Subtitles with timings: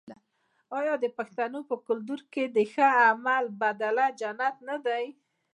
[0.77, 5.05] آیا د پښتنو په کلتور کې د ښه عمل بدله جنت نه دی؟